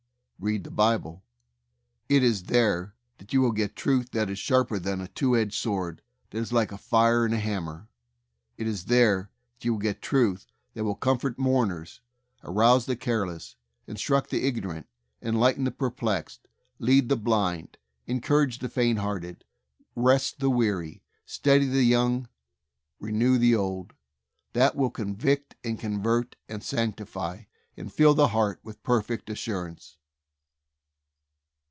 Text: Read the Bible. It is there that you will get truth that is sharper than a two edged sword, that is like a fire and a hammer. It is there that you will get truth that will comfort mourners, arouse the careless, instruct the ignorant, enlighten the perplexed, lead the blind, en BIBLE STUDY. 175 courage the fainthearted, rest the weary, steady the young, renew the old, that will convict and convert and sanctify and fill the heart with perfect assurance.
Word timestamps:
Read 0.43 0.63
the 0.63 0.71
Bible. 0.71 1.23
It 2.09 2.23
is 2.23 2.45
there 2.45 2.95
that 3.19 3.31
you 3.31 3.41
will 3.41 3.51
get 3.51 3.75
truth 3.75 4.09
that 4.09 4.27
is 4.27 4.39
sharper 4.39 4.79
than 4.79 4.99
a 4.99 5.07
two 5.07 5.37
edged 5.37 5.53
sword, 5.53 6.01
that 6.31 6.39
is 6.39 6.51
like 6.51 6.71
a 6.71 6.79
fire 6.79 7.25
and 7.25 7.33
a 7.35 7.39
hammer. 7.39 7.87
It 8.57 8.65
is 8.65 8.85
there 8.85 9.29
that 9.53 9.65
you 9.65 9.73
will 9.73 9.79
get 9.79 10.01
truth 10.01 10.47
that 10.73 10.83
will 10.83 10.95
comfort 10.95 11.37
mourners, 11.37 11.99
arouse 12.43 12.87
the 12.87 12.95
careless, 12.95 13.55
instruct 13.85 14.31
the 14.31 14.43
ignorant, 14.43 14.87
enlighten 15.21 15.63
the 15.63 15.69
perplexed, 15.69 16.47
lead 16.79 17.07
the 17.09 17.15
blind, 17.15 17.77
en 18.07 18.15
BIBLE 18.17 18.25
STUDY. 18.25 18.33
175 18.33 18.33
courage 18.33 18.57
the 18.57 18.69
fainthearted, 19.37 19.45
rest 19.95 20.39
the 20.39 20.49
weary, 20.49 21.03
steady 21.23 21.67
the 21.67 21.83
young, 21.83 22.27
renew 22.99 23.37
the 23.37 23.53
old, 23.53 23.93
that 24.53 24.75
will 24.75 24.89
convict 24.89 25.55
and 25.63 25.79
convert 25.79 26.35
and 26.49 26.63
sanctify 26.63 27.43
and 27.77 27.93
fill 27.93 28.15
the 28.15 28.29
heart 28.29 28.59
with 28.63 28.81
perfect 28.81 29.29
assurance. 29.29 29.97